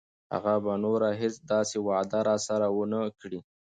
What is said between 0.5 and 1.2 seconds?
به نوره